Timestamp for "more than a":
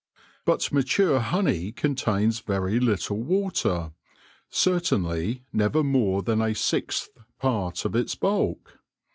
5.83-6.55